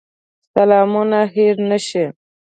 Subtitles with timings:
[0.53, 2.05] سلامونه هېر نه شي.